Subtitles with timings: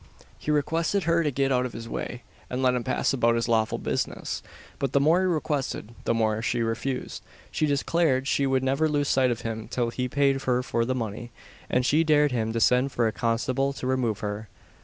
[0.39, 3.47] He requested her to get out of his way, and let him pass about his
[3.47, 4.41] lawful business;
[4.79, 7.21] but the more he requested, the more she refused.
[7.51, 11.31] She declared she would never lose sight of him till he paid her the money,
[11.69, 14.49] and she dared him to send for a constable to remove her.